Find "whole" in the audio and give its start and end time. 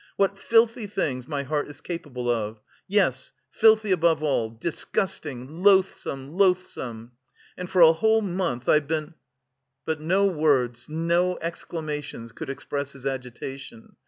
7.93-8.21